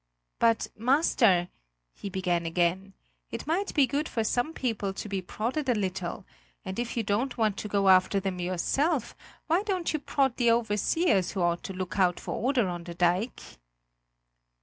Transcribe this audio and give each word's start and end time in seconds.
"But, 0.39 0.65
master," 0.75 1.49
he 1.93 2.09
began 2.09 2.47
again, 2.47 2.95
"it 3.29 3.45
might 3.45 3.71
be 3.75 3.85
good 3.85 4.09
for 4.09 4.23
some 4.23 4.51
people 4.51 4.93
to 4.95 5.07
be 5.07 5.21
prodded 5.21 5.69
a 5.69 5.75
little, 5.75 6.25
and 6.65 6.79
if 6.79 6.97
you 6.97 7.03
don't 7.03 7.37
want 7.37 7.55
to 7.57 7.67
go 7.67 7.87
after 7.87 8.19
them 8.19 8.39
yourself, 8.39 9.15
why 9.45 9.61
don't 9.61 9.93
you 9.93 9.99
prod 9.99 10.37
the 10.37 10.49
overseers 10.49 11.33
who 11.33 11.43
ought 11.43 11.61
to 11.65 11.73
look 11.73 11.99
out 11.99 12.19
for 12.19 12.33
order 12.33 12.67
on 12.67 12.85
the 12.85 12.95
dike?" 12.95 13.43